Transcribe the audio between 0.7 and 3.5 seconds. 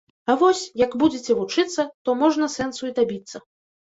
як будзеце вучыцца, то можна сэнсу і дабіцца